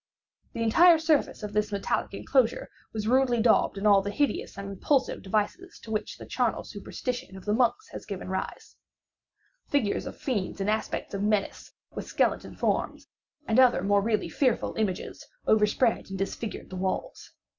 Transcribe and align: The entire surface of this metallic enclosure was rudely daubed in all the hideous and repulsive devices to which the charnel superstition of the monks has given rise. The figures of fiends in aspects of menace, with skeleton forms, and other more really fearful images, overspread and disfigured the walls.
The 0.53 0.63
entire 0.63 0.97
surface 0.97 1.43
of 1.43 1.53
this 1.53 1.71
metallic 1.71 2.15
enclosure 2.15 2.69
was 2.91 3.07
rudely 3.07 3.39
daubed 3.39 3.77
in 3.77 3.85
all 3.85 4.01
the 4.01 4.09
hideous 4.09 4.57
and 4.57 4.67
repulsive 4.67 5.21
devices 5.21 5.77
to 5.83 5.91
which 5.91 6.17
the 6.17 6.25
charnel 6.25 6.63
superstition 6.63 7.37
of 7.37 7.45
the 7.45 7.53
monks 7.53 7.89
has 7.89 8.07
given 8.07 8.27
rise. 8.27 8.75
The 9.65 9.69
figures 9.73 10.07
of 10.07 10.17
fiends 10.17 10.59
in 10.59 10.69
aspects 10.69 11.13
of 11.13 11.21
menace, 11.21 11.71
with 11.91 12.07
skeleton 12.07 12.55
forms, 12.55 13.05
and 13.47 13.59
other 13.59 13.83
more 13.83 14.01
really 14.01 14.27
fearful 14.27 14.73
images, 14.75 15.23
overspread 15.45 16.09
and 16.09 16.17
disfigured 16.17 16.71
the 16.71 16.77
walls. 16.77 17.33